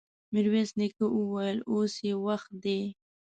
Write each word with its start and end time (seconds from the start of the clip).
ميرويس 0.33 0.71
نيکه 0.79 1.05
وويل: 1.11 1.57
اوس 1.71 1.93
يې 2.07 2.13
وخت 2.25 2.51
دی! 2.63 2.79